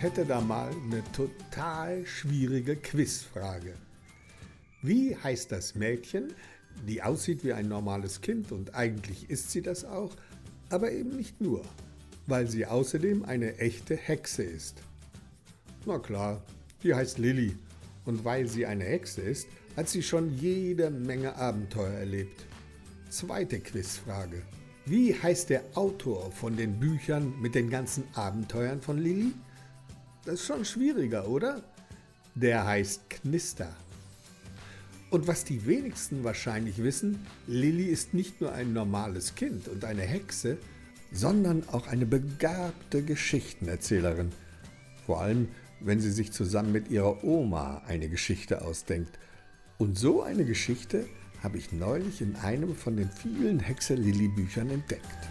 [0.00, 3.74] Hätte da mal eine total schwierige Quizfrage.
[4.80, 6.32] Wie heißt das Mädchen,
[6.88, 10.16] die aussieht wie ein normales Kind und eigentlich ist sie das auch,
[10.70, 11.62] aber eben nicht nur,
[12.26, 14.80] weil sie außerdem eine echte Hexe ist?
[15.84, 16.42] Na klar,
[16.82, 17.54] die heißt Lilly
[18.06, 22.46] und weil sie eine Hexe ist, hat sie schon jede Menge Abenteuer erlebt.
[23.10, 24.40] Zweite Quizfrage.
[24.86, 29.34] Wie heißt der Autor von den Büchern mit den ganzen Abenteuern von Lilly?
[30.24, 31.62] Das ist schon schwieriger, oder?
[32.34, 33.74] Der heißt Knister.
[35.10, 40.02] Und was die wenigsten wahrscheinlich wissen, Lilly ist nicht nur ein normales Kind und eine
[40.02, 40.58] Hexe,
[41.10, 44.30] sondern auch eine begabte Geschichtenerzählerin.
[45.06, 45.48] Vor allem,
[45.80, 49.18] wenn sie sich zusammen mit ihrer Oma eine Geschichte ausdenkt.
[49.78, 51.06] Und so eine Geschichte
[51.42, 55.28] habe ich neulich in einem von den vielen Hexe Lilly Büchern entdeckt.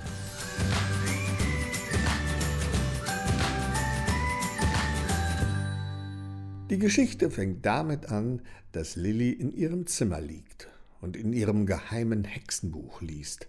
[6.69, 10.69] Die Geschichte fängt damit an, dass Lilly in ihrem Zimmer liegt
[11.01, 13.47] und in ihrem geheimen Hexenbuch liest.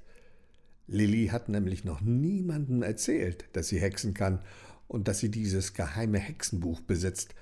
[0.86, 4.40] Lilly hat nämlich noch niemandem erzählt, dass sie hexen kann
[4.88, 7.34] und dass sie dieses geheime Hexenbuch besitzt.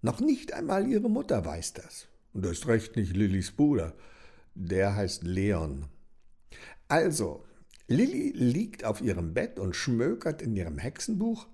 [0.00, 2.08] Noch nicht einmal ihre Mutter weiß das.
[2.32, 3.92] Und erst recht nicht Lillys Bruder.
[4.54, 5.84] Der heißt Leon.
[6.88, 7.44] Also,
[7.88, 11.46] Lilly liegt auf ihrem Bett und schmökert in ihrem Hexenbuch.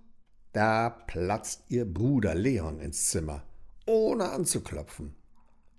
[0.53, 3.43] Da platzt ihr Bruder Leon ins Zimmer
[3.87, 5.15] ohne anzuklopfen.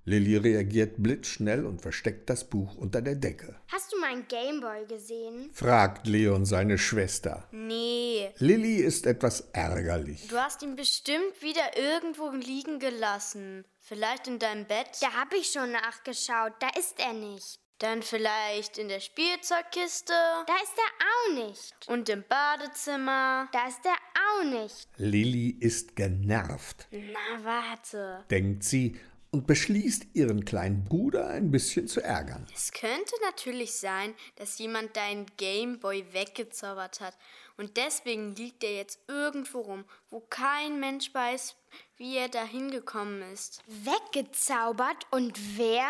[0.06, 3.56] Lilly reagiert blitzschnell und versteckt das Buch unter der Decke.
[3.72, 5.50] Hast du meinen Gameboy gesehen?
[5.54, 7.48] fragt Leon seine Schwester.
[7.52, 8.30] Nee.
[8.38, 10.28] Lilly ist etwas ärgerlich.
[10.28, 13.64] Du hast ihn bestimmt wieder irgendwo liegen gelassen.
[13.80, 14.90] Vielleicht in deinem Bett?
[15.00, 16.52] Da habe ich schon nachgeschaut.
[16.60, 17.63] Da ist er nicht.
[17.80, 20.14] Dann vielleicht in der Spielzeugkiste.
[20.46, 21.74] Da ist er auch nicht.
[21.88, 23.50] Und im Badezimmer.
[23.52, 23.98] Da ist er
[24.30, 24.88] auch nicht.
[24.98, 26.88] Lilly ist genervt.
[26.92, 28.24] Na, warte.
[28.30, 28.98] denkt sie
[29.34, 32.46] und beschließt, ihren kleinen Bruder ein bisschen zu ärgern.
[32.54, 37.18] Es könnte natürlich sein, dass jemand deinen Gameboy weggezaubert hat.
[37.58, 41.56] Und deswegen liegt er jetzt irgendwo rum, wo kein Mensch weiß,
[41.98, 43.64] wie er da hingekommen ist.
[43.68, 45.08] Weggezaubert?
[45.10, 45.90] Und wer?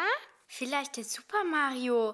[0.55, 2.13] Vielleicht der Super Mario,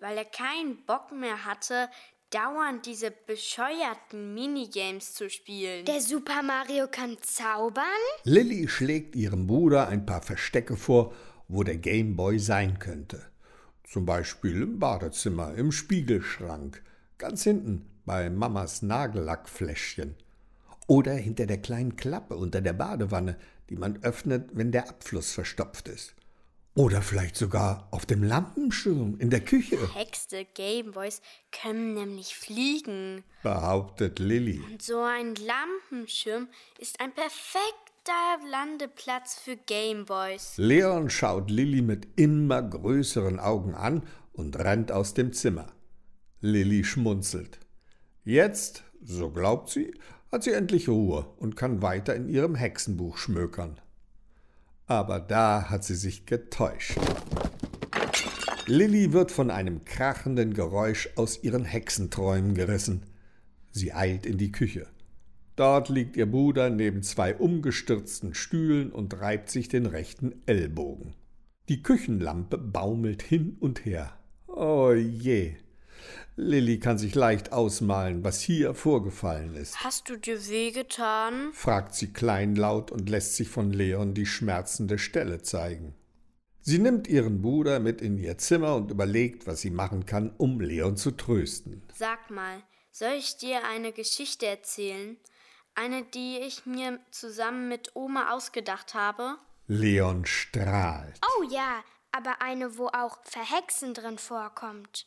[0.00, 1.88] weil er keinen Bock mehr hatte,
[2.28, 5.86] dauernd diese bescheuerten Minigames zu spielen.
[5.86, 7.86] Der Super Mario kann zaubern?
[8.24, 11.14] Lilly schlägt ihrem Bruder ein paar Verstecke vor,
[11.48, 13.24] wo der Gameboy sein könnte.
[13.84, 16.82] Zum Beispiel im Badezimmer, im Spiegelschrank,
[17.16, 20.16] ganz hinten bei Mamas Nagellackfläschchen.
[20.86, 23.38] Oder hinter der kleinen Klappe unter der Badewanne,
[23.70, 26.14] die man öffnet, wenn der Abfluss verstopft ist.
[26.74, 31.20] Oder vielleicht sogar auf dem Lampenschirm in der Küche, Hexte Gameboys
[31.50, 33.24] können nämlich fliegen.
[33.42, 34.60] behauptet Lilly.
[34.70, 36.48] Und so ein Lampenschirm
[36.78, 40.54] ist ein perfekter Landeplatz für Gameboys.
[40.58, 45.72] Leon schaut Lilly mit immer größeren Augen an und rennt aus dem Zimmer.
[46.40, 47.58] Lilly schmunzelt.
[48.24, 49.92] Jetzt, so glaubt sie,
[50.30, 53.80] hat sie endlich Ruhe und kann weiter in ihrem Hexenbuch schmökern.
[54.90, 56.98] Aber da hat sie sich getäuscht.
[58.66, 63.04] Lilly wird von einem krachenden Geräusch aus ihren Hexenträumen gerissen.
[63.70, 64.88] Sie eilt in die Küche.
[65.54, 71.14] Dort liegt ihr Bruder neben zwei umgestürzten Stühlen und reibt sich den rechten Ellbogen.
[71.68, 74.18] Die Küchenlampe baumelt hin und her.
[74.48, 75.54] Oh je.
[76.36, 79.84] Lilly kann sich leicht ausmalen, was hier vorgefallen ist.
[79.84, 81.52] Hast du dir wehgetan?
[81.52, 85.94] fragt sie kleinlaut und lässt sich von Leon die schmerzende Stelle zeigen.
[86.62, 90.60] Sie nimmt ihren Bruder mit in ihr Zimmer und überlegt, was sie machen kann, um
[90.60, 91.82] Leon zu trösten.
[91.94, 95.16] Sag mal, soll ich dir eine Geschichte erzählen?
[95.74, 99.36] Eine, die ich mir zusammen mit Oma ausgedacht habe?
[99.66, 101.18] Leon strahlt.
[101.38, 101.82] Oh ja,
[102.12, 105.06] aber eine, wo auch Verhexen drin vorkommt.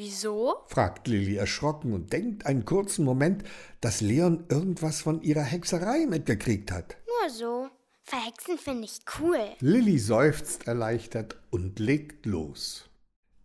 [0.00, 0.54] Wieso?
[0.68, 3.42] fragt Lilly erschrocken und denkt einen kurzen Moment,
[3.80, 6.96] dass Leon irgendwas von ihrer Hexerei mitgekriegt hat.
[7.04, 7.68] Nur so.
[8.04, 9.40] Verhexen finde ich cool.
[9.58, 12.88] Lilly seufzt erleichtert und legt los.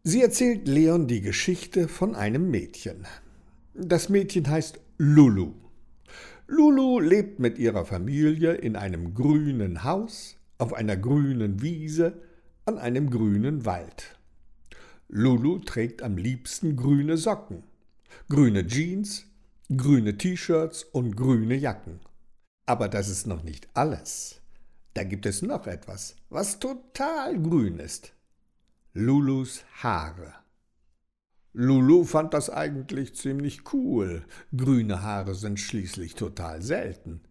[0.04, 3.08] Sie erzählt Leon die Geschichte von einem Mädchen.
[3.74, 5.54] Das Mädchen heißt Lulu.
[6.46, 12.22] Lulu lebt mit ihrer Familie in einem grünen Haus, auf einer grünen Wiese,
[12.66, 14.20] an einem grünen Wald.
[15.16, 17.62] Lulu trägt am liebsten grüne Socken,
[18.30, 19.28] grüne Jeans,
[19.70, 22.00] grüne T-Shirts und grüne Jacken.
[22.66, 24.42] Aber das ist noch nicht alles.
[24.96, 28.14] Da gibt es noch etwas, was total grün ist.
[28.94, 30.34] Lulus Haare.
[31.54, 34.26] Lulu fand das eigentlich ziemlich cool.
[34.58, 37.22] Grüne Haare sind schließlich total selten.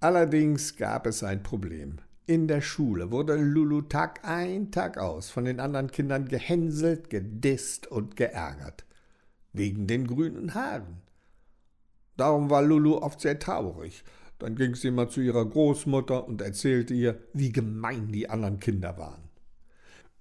[0.00, 1.98] Allerdings gab es ein Problem.
[2.30, 7.88] In der Schule wurde Lulu Tag ein, Tag aus von den anderen Kindern gehänselt, gedisst
[7.88, 8.84] und geärgert.
[9.52, 11.02] Wegen den grünen Haaren.
[12.16, 14.04] Darum war Lulu oft sehr traurig.
[14.38, 18.96] Dann ging sie immer zu ihrer Großmutter und erzählte ihr, wie gemein die anderen Kinder
[18.96, 19.28] waren.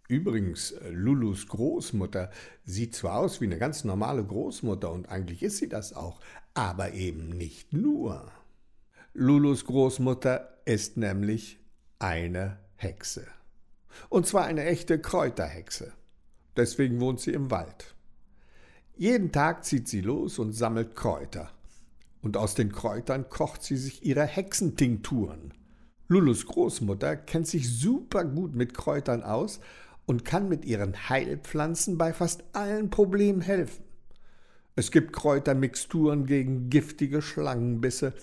[0.07, 2.31] Übrigens, äh, Lulus Großmutter
[2.65, 6.21] sieht zwar aus wie eine ganz normale Großmutter und eigentlich ist sie das auch,
[6.55, 8.31] aber eben nicht nur.
[9.13, 11.59] Lulus Großmutter ist nämlich
[11.99, 13.27] eine Hexe.
[14.07, 15.93] Und zwar eine echte Kräuterhexe.
[16.55, 17.93] Deswegen wohnt sie im Wald.
[18.95, 21.51] Jeden Tag zieht sie los und sammelt Kräuter.
[22.21, 25.53] Und aus den Kräutern kocht sie sich ihre Hexentinkturen.
[26.07, 29.59] Lulus Großmutter kennt sich super gut mit Kräutern aus
[30.05, 33.83] und kann mit ihren Heilpflanzen bei fast allen Problemen helfen.
[34.75, 38.13] Es gibt Kräutermixturen gegen giftige Schlangenbisse,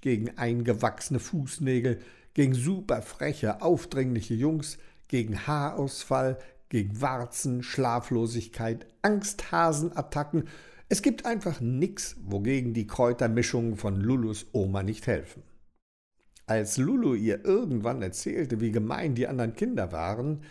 [0.00, 2.00] gegen eingewachsene Fußnägel,
[2.38, 6.38] gegen superfreche, aufdringliche Jungs, gegen Haarausfall,
[6.68, 10.44] gegen Warzen, Schlaflosigkeit, Angsthasenattacken.
[10.88, 15.42] Es gibt einfach nichts, wogegen die Kräutermischungen von Lulus Oma nicht helfen.
[16.46, 20.42] Als Lulu ihr irgendwann erzählte, wie gemein die anderen Kinder waren,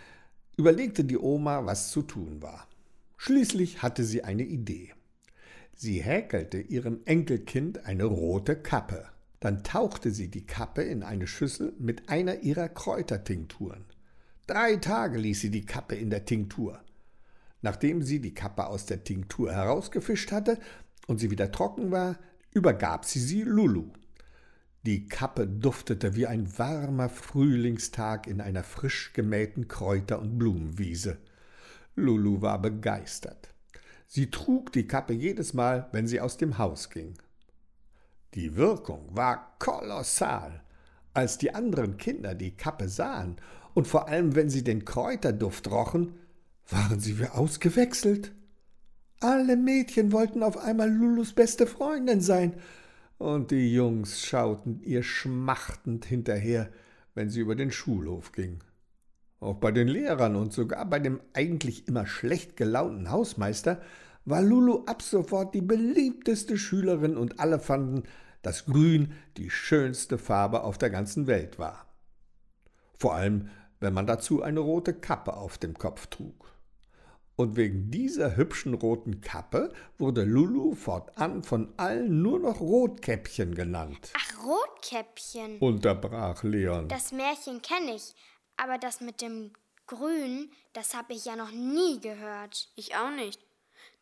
[0.58, 2.68] überlegte die Oma, was zu tun war.
[3.16, 4.92] Schließlich hatte sie eine Idee.
[5.74, 9.08] Sie häkelte ihrem Enkelkind eine rote Kappe.
[9.40, 13.86] Dann tauchte sie die Kappe in eine Schüssel mit einer ihrer Kräutertinkturen.
[14.48, 16.82] Drei Tage ließ sie die Kappe in der Tinktur.
[17.62, 20.60] Nachdem sie die Kappe aus der Tinktur herausgefischt hatte
[21.08, 22.18] und sie wieder trocken war,
[22.54, 23.92] übergab sie sie Lulu.
[24.86, 31.18] Die Kappe duftete wie ein warmer Frühlingstag in einer frisch gemähten Kräuter- und Blumenwiese.
[31.96, 33.50] Lulu war begeistert.
[34.08, 37.16] Sie trug die Kappe jedes Mal, wenn sie aus dem Haus ging.
[38.34, 40.62] Die Wirkung war kolossal.
[41.14, 43.38] Als die anderen Kinder die Kappe sahen
[43.74, 46.14] und vor allem, wenn sie den Kräuterduft rochen,
[46.70, 48.34] waren sie wie ausgewechselt.
[49.20, 52.54] Alle Mädchen wollten auf einmal Lulus beste Freundin sein
[53.18, 56.70] und die Jungs schauten ihr schmachtend hinterher,
[57.16, 58.60] wenn sie über den Schulhof ging.
[59.40, 63.82] Auch bei den Lehrern und sogar bei dem eigentlich immer schlecht gelaunten Hausmeister
[64.28, 68.04] war Lulu ab sofort die beliebteste Schülerin und alle fanden,
[68.42, 71.88] dass Grün die schönste Farbe auf der ganzen Welt war.
[73.00, 76.52] Vor allem, wenn man dazu eine rote Kappe auf dem Kopf trug
[77.38, 84.12] und wegen dieser hübschen roten Kappe wurde Lulu fortan von allen nur noch Rotkäppchen genannt.
[84.14, 85.60] Ach, Rotkäppchen.
[85.60, 86.90] Unterbrach Leon.
[86.90, 88.14] Das Märchen kenne ich,
[88.58, 89.54] aber das mit dem
[89.86, 92.70] Grün, das habe ich ja noch nie gehört.
[92.76, 93.47] Ich auch nicht.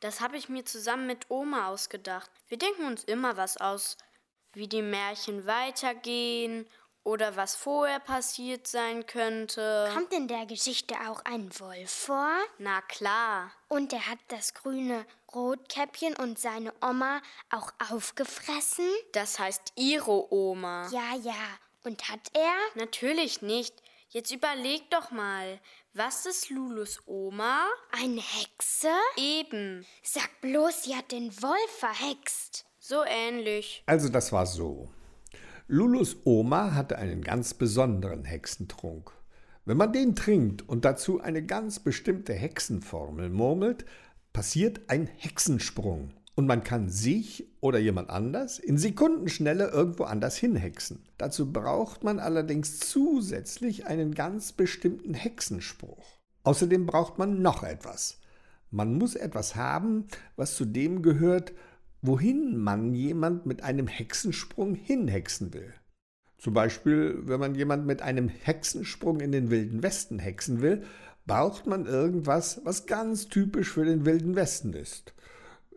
[0.06, 2.30] Das habe ich mir zusammen mit Oma ausgedacht.
[2.48, 3.98] Wir denken uns immer was aus,
[4.54, 6.70] wie die Märchen weitergehen
[7.04, 9.90] oder was vorher passiert sein könnte.
[9.92, 12.30] Kommt in der Geschichte auch ein Wolf vor?
[12.60, 13.52] Na klar.
[13.68, 18.88] Und er hat das grüne Rotkäppchen und seine Oma auch aufgefressen?
[19.14, 20.88] Das heißt ihre Oma.
[20.92, 21.34] Ja, ja.
[21.84, 22.54] Und hat er?
[22.76, 23.82] Natürlich nicht.
[24.10, 25.60] Jetzt überleg doch mal.
[25.98, 27.68] Was ist Lulus Oma?
[27.90, 28.90] Eine Hexe?
[29.16, 29.86] Eben.
[30.04, 32.66] Sag bloß, sie hat den Wolf verhext.
[32.80, 33.82] So ähnlich.
[33.86, 34.90] Also das war so.
[35.70, 39.10] Lulus Oma hatte einen ganz besonderen Hexentrunk.
[39.64, 43.86] Wenn man den trinkt und dazu eine ganz bestimmte Hexenformel murmelt,
[44.34, 51.04] passiert ein Hexensprung und man kann sich oder jemand anders in Sekundenschnelle irgendwo anders hinhexen.
[51.18, 56.20] Dazu braucht man allerdings zusätzlich einen ganz bestimmten Hexenspruch.
[56.44, 58.20] Außerdem braucht man noch etwas.
[58.70, 60.06] Man muss etwas haben,
[60.36, 61.54] was zu dem gehört,
[62.04, 65.74] wohin man jemand mit einem Hexensprung hinhexen will.
[66.38, 70.84] Zum Beispiel, wenn man jemand mit einem Hexensprung in den Wilden Westen hexen will,
[71.26, 75.16] braucht man irgendwas, was ganz typisch für den Wilden Westen ist.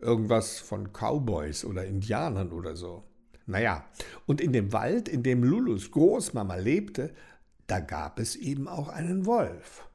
[0.01, 3.03] Irgendwas von Cowboys oder Indianern oder so.
[3.45, 3.85] Naja,
[4.25, 7.13] und in dem Wald, in dem Lulus Großmama lebte,
[7.67, 9.87] da gab es eben auch einen Wolf.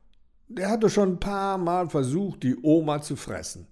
[0.48, 3.66] Der hatte schon ein paar Mal versucht, die Oma zu fressen,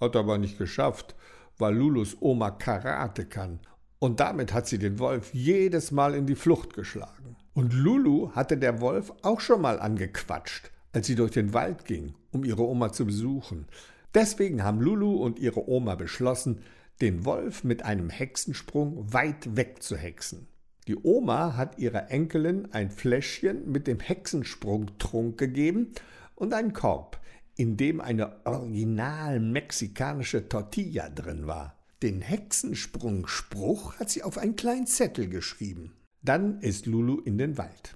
[0.00, 1.14] hat aber nicht geschafft,
[1.58, 3.60] weil Lulus Oma Karate kann.
[3.98, 7.36] Und damit hat sie den Wolf jedes Mal in die Flucht geschlagen.
[7.52, 12.14] Und Lulu hatte der Wolf auch schon mal angequatscht, als sie durch den Wald ging,
[12.30, 13.66] um ihre Oma zu besuchen.
[14.18, 16.62] Deswegen haben Lulu und ihre Oma beschlossen,
[17.00, 20.48] den Wolf mit einem Hexensprung weit weg zu hexen.
[20.88, 25.92] Die Oma hat ihrer Enkelin ein Fläschchen mit dem Hexensprungtrunk gegeben
[26.34, 27.20] und einen Korb,
[27.54, 31.78] in dem eine original mexikanische Tortilla drin war.
[32.02, 35.94] Den Hexensprungspruch hat sie auf einen kleinen Zettel geschrieben.
[36.22, 37.94] Dann ist Lulu in den Wald.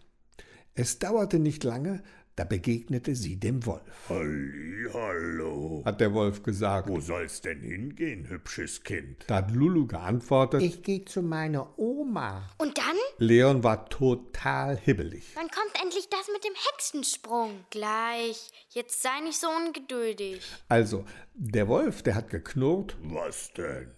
[0.75, 2.01] Es dauerte nicht lange,
[2.37, 4.09] da begegnete sie dem Wolf.
[4.09, 5.83] Halli, hallo.
[5.85, 6.89] Hat der Wolf gesagt.
[6.89, 9.25] Wo soll's denn hingehen, hübsches Kind?
[9.27, 10.63] Da hat Lulu geantwortet.
[10.63, 12.49] Ich gehe zu meiner Oma.
[12.57, 12.97] Und dann?
[13.19, 15.33] Leon war total hibbelig.
[15.35, 17.51] Wann kommt endlich das mit dem Hexensprung?
[17.69, 18.51] Gleich.
[18.71, 20.43] Jetzt sei nicht so ungeduldig.
[20.69, 22.97] Also, der Wolf, der hat geknurrt.
[23.03, 23.91] Was denn?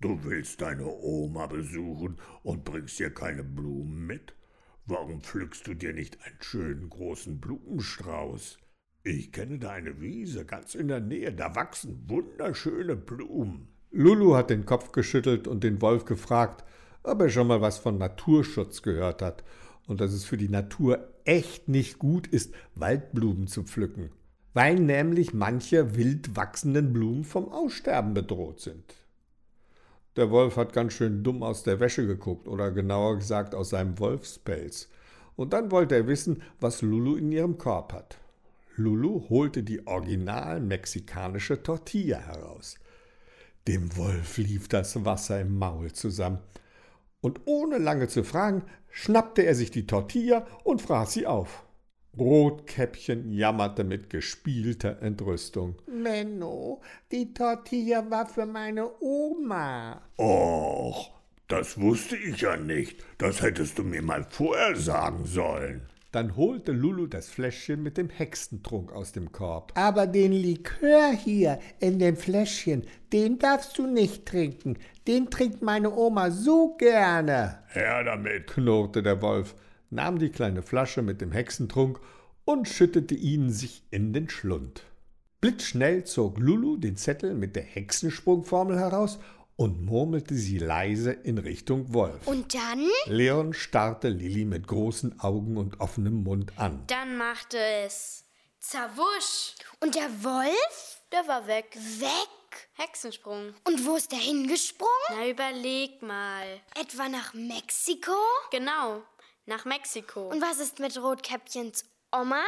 [0.00, 4.32] Du willst deine Oma besuchen und bringst ihr keine Blumen mit?
[4.90, 8.56] Warum pflückst du dir nicht einen schönen großen Blumenstrauß?
[9.04, 13.68] Ich kenne da eine Wiese ganz in der Nähe, da wachsen wunderschöne Blumen.
[13.90, 16.64] Lulu hat den Kopf geschüttelt und den Wolf gefragt,
[17.02, 19.44] ob er schon mal was von Naturschutz gehört hat
[19.86, 24.10] und dass es für die Natur echt nicht gut ist, Waldblumen zu pflücken,
[24.54, 28.94] weil nämlich manche wild wachsenden Blumen vom Aussterben bedroht sind.
[30.18, 34.00] Der Wolf hat ganz schön dumm aus der Wäsche geguckt, oder genauer gesagt aus seinem
[34.00, 34.88] Wolfspelz.
[35.36, 38.18] Und dann wollte er wissen, was Lulu in ihrem Korb hat.
[38.74, 42.80] Lulu holte die original mexikanische Tortilla heraus.
[43.68, 46.40] Dem Wolf lief das Wasser im Maul zusammen.
[47.20, 51.64] Und ohne lange zu fragen, schnappte er sich die Tortilla und fraß sie auf.
[52.18, 55.76] Rotkäppchen jammerte mit gespielter Entrüstung.
[55.86, 56.80] Menno,
[57.12, 60.00] die Tortilla war für meine Oma.
[60.18, 61.10] Och,
[61.48, 63.02] das wusste ich ja nicht.
[63.18, 65.82] Das hättest du mir mal vorher sagen sollen.
[66.10, 69.72] Dann holte Lulu das Fläschchen mit dem Hexentrunk aus dem Korb.
[69.74, 74.78] Aber den Likör hier in dem Fläschchen, den darfst du nicht trinken.
[75.06, 77.58] Den trinkt meine Oma so gerne.
[77.68, 79.54] Her damit, knurrte der Wolf
[79.90, 82.00] nahm die kleine Flasche mit dem Hexentrunk
[82.44, 84.84] und schüttete ihn sich in den Schlund.
[85.40, 89.18] Blitzschnell zog Lulu den Zettel mit der Hexensprungformel heraus
[89.56, 92.26] und murmelte sie leise in Richtung Wolf.
[92.26, 92.88] Und dann?
[93.06, 96.84] Leon starrte Lilli mit großen Augen und offenem Mund an.
[96.86, 98.24] Dann machte es
[98.60, 99.54] Zawusch.
[99.80, 101.02] Und der Wolf?
[101.12, 101.76] Der war weg.
[101.98, 102.28] Weg?
[102.74, 103.54] Hexensprung.
[103.64, 104.92] Und wo ist der hingesprungen?
[105.10, 106.60] Na, überleg mal.
[106.80, 108.12] Etwa nach Mexiko?
[108.50, 109.02] Genau,
[109.48, 110.28] nach Mexiko.
[110.28, 112.44] Und was ist mit Rotkäppchens Oma?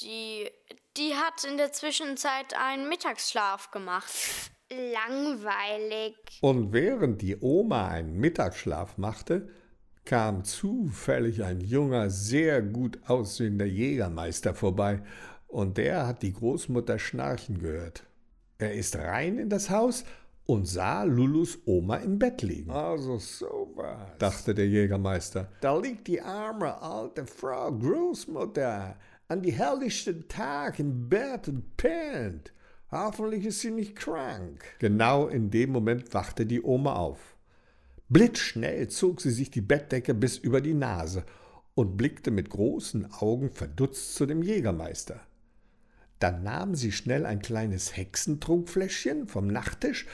[0.00, 0.48] Die,
[0.96, 4.10] die hat in der Zwischenzeit einen Mittagsschlaf gemacht.
[4.70, 6.16] Langweilig.
[6.40, 9.48] Und während die Oma einen Mittagsschlaf machte,
[10.04, 15.02] kam zufällig ein junger, sehr gut aussehender Jägermeister vorbei,
[15.48, 18.04] und der hat die Großmutter schnarchen gehört.
[18.58, 20.04] Er ist rein in das Haus
[20.46, 22.70] und sah Lulus Oma im Bett liegen.
[22.70, 25.48] Also sowas, dachte der Jägermeister.
[25.60, 28.96] Da liegt die arme alte Frau Großmutter
[29.28, 32.52] an die helllichten Tag im Bett und pennt.
[32.92, 34.64] Hoffentlich ist sie nicht krank.
[34.78, 37.36] Genau in dem Moment wachte die Oma auf.
[38.08, 41.24] Blitzschnell zog sie sich die Bettdecke bis über die Nase
[41.74, 45.20] und blickte mit großen Augen verdutzt zu dem Jägermeister.
[46.18, 50.06] Dann nahm sie schnell ein kleines Hexentrunkfläschchen vom Nachttisch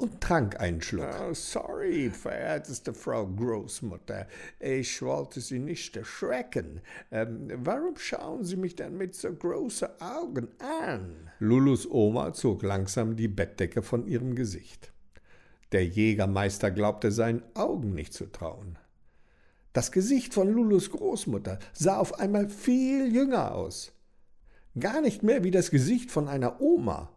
[0.00, 1.10] und trank einen Schluck.
[1.20, 4.26] Oh, sorry, verehrteste Frau Großmutter,
[4.58, 6.80] ich wollte Sie nicht erschrecken.
[7.10, 11.30] Ähm, warum schauen Sie mich denn mit so großen Augen an?
[11.38, 14.90] Lulus Oma zog langsam die Bettdecke von ihrem Gesicht.
[15.72, 18.78] Der Jägermeister glaubte seinen Augen nicht zu trauen.
[19.74, 23.92] Das Gesicht von Lulus Großmutter sah auf einmal viel jünger aus.
[24.78, 27.10] Gar nicht mehr wie das Gesicht von einer Oma.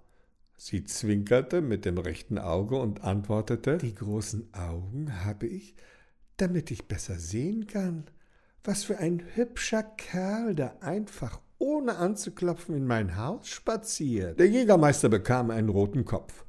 [0.57, 5.75] Sie zwinkerte mit dem rechten Auge und antwortete Die großen Augen habe ich,
[6.37, 8.05] damit ich besser sehen kann.
[8.63, 14.39] Was für ein hübscher Kerl, der einfach ohne anzuklopfen in mein Haus spaziert.
[14.39, 16.45] Der Jägermeister bekam einen roten Kopf.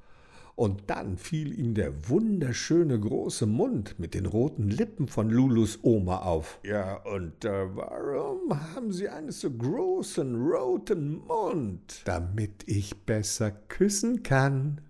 [0.57, 6.19] Und dann fiel ihm der wunderschöne große Mund mit den roten Lippen von Lulus Oma
[6.19, 6.61] auf.
[6.63, 12.03] Ja, und äh, warum haben Sie einen so großen roten Mund?
[12.05, 14.81] Damit ich besser küssen kann,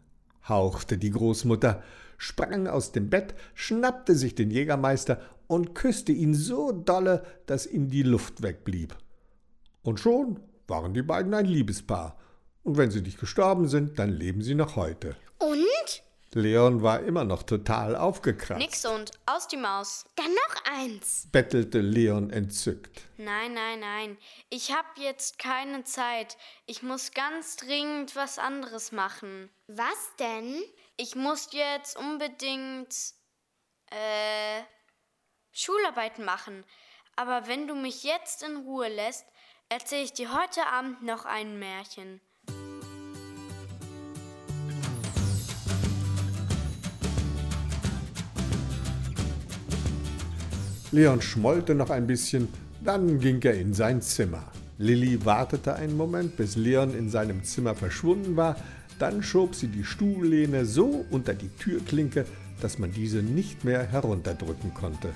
[0.46, 1.82] hauchte die Großmutter,
[2.18, 7.88] sprang aus dem Bett, schnappte sich den Jägermeister und küsste ihn so dolle, dass ihm
[7.88, 8.94] die Luft wegblieb.
[9.82, 12.18] Und schon waren die beiden ein Liebespaar.
[12.62, 15.16] Und wenn sie nicht gestorben sind, dann leben sie noch heute.
[15.44, 16.02] Und?
[16.32, 18.58] Leon war immer noch total aufgekratzt.
[18.58, 20.04] Nix und aus die Maus.
[20.16, 23.02] Dann noch eins, bettelte Leon entzückt.
[23.18, 24.18] Nein, nein, nein.
[24.50, 26.36] Ich hab jetzt keine Zeit.
[26.66, 29.48] Ich muss ganz dringend was anderes machen.
[29.68, 30.60] Was denn?
[30.96, 32.94] Ich muss jetzt unbedingt
[33.90, 34.62] äh
[35.52, 36.64] Schularbeiten machen.
[37.16, 39.24] Aber wenn du mich jetzt in Ruhe lässt,
[39.68, 42.20] erzähle ich dir heute Abend noch ein Märchen.
[50.94, 52.46] Leon schmollte noch ein bisschen,
[52.84, 54.44] dann ging er in sein Zimmer.
[54.78, 58.54] Lilly wartete einen Moment, bis Leon in seinem Zimmer verschwunden war,
[59.00, 62.26] dann schob sie die Stuhllehne so unter die Türklinke,
[62.60, 65.08] dass man diese nicht mehr herunterdrücken konnte.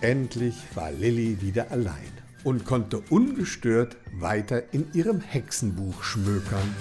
[0.00, 6.74] Endlich war Lilly wieder allein und konnte ungestört weiter in ihrem Hexenbuch schmökern.